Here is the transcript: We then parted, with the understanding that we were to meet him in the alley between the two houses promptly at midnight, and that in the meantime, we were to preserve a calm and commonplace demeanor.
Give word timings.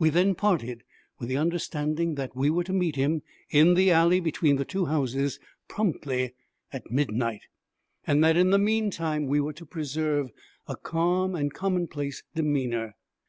We 0.00 0.10
then 0.10 0.34
parted, 0.34 0.82
with 1.20 1.28
the 1.28 1.36
understanding 1.36 2.16
that 2.16 2.34
we 2.34 2.50
were 2.50 2.64
to 2.64 2.72
meet 2.72 2.96
him 2.96 3.22
in 3.50 3.74
the 3.74 3.92
alley 3.92 4.18
between 4.18 4.56
the 4.56 4.64
two 4.64 4.86
houses 4.86 5.38
promptly 5.68 6.34
at 6.72 6.90
midnight, 6.90 7.42
and 8.04 8.24
that 8.24 8.36
in 8.36 8.50
the 8.50 8.58
meantime, 8.58 9.26
we 9.28 9.38
were 9.40 9.52
to 9.52 9.64
preserve 9.64 10.32
a 10.66 10.74
calm 10.76 11.36
and 11.36 11.54
commonplace 11.54 12.24
demeanor. 12.34 12.96